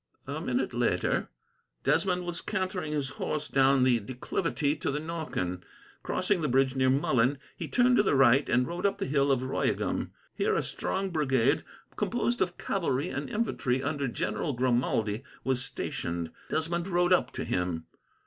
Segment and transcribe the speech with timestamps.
[0.25, 1.29] A minute later,
[1.83, 5.61] Desmond was cantering his horse down the declivity to the Norken.
[6.01, 9.05] Crossing by the bridge near Mullen, he turned to the right and rode up the
[9.05, 10.09] hill of Royegham.
[10.33, 11.63] Here a strong brigade,
[11.97, 16.31] composed of cavalry and infantry, under General Grimaldi, was stationed.
[16.49, 17.85] Desmond rode up to him.